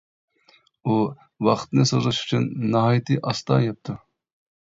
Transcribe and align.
ئۇ 0.85 0.95
ۋاقىتنى 1.47 1.85
سوزۇش 1.89 2.21
ئۈچۈن 2.21 2.47
ناھايىتى 2.77 3.19
ئاستا 3.33 3.59
يەپتۇ. 3.65 3.97